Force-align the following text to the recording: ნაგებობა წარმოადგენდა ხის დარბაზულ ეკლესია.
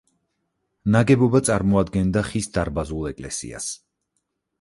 ნაგებობა 0.95 1.41
წარმოადგენდა 1.49 2.23
ხის 2.29 2.47
დარბაზულ 2.57 3.05
ეკლესია. 3.11 3.61